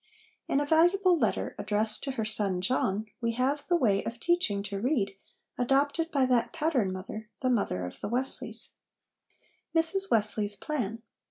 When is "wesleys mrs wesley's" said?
8.09-10.55